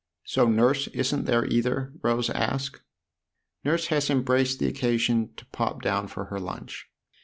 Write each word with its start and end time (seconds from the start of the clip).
"So 0.33 0.47
Nurse 0.49 0.87
isn't 0.87 1.25
there 1.25 1.45
either?" 1.45 1.93
Rose 2.03 2.31
asked." 2.31 2.81
Nurse 3.63 3.85
has 3.93 4.09
embraced 4.09 4.57
the 4.57 4.65
occasion 4.67 5.29
to 5.37 5.45
pop 5.45 5.83
down 5.83 6.07
for 6.07 6.25
her 6.25 6.39
lunch. 6.39 6.89